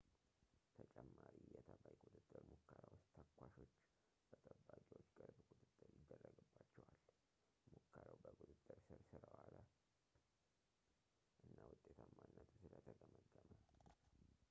ተጨማሪ 0.77 1.35
የተባይ 1.55 1.95
ቁጥጥር 2.05 2.43
ሙከራ 2.51 2.79
ውስጥ 2.93 3.11
ተኳሾች 3.25 3.73
በጠባቂዎች 4.29 5.09
ቅርብ 5.17 5.37
ቁጥጥር 5.49 5.91
ይደረግባቸዋል 5.99 6.97
ሙከራው 7.73 8.15
በቁጥጥር 8.23 8.79
ሥር 8.87 9.03
ስለ 9.11 9.23
ዋለ 9.41 9.55
እና 11.49 11.57
ውጤታማነቱ 11.73 12.49
ስለ 12.63 12.73
ተገመገመ 12.89 13.51